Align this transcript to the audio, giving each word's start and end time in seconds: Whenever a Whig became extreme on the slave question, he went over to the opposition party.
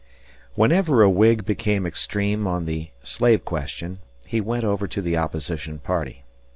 Whenever 0.55 1.03
a 1.03 1.09
Whig 1.11 1.45
became 1.45 1.85
extreme 1.85 2.47
on 2.47 2.65
the 2.65 2.89
slave 3.03 3.45
question, 3.45 3.99
he 4.25 4.41
went 4.41 4.63
over 4.63 4.87
to 4.87 4.99
the 4.99 5.15
opposition 5.15 5.77
party. 5.77 6.23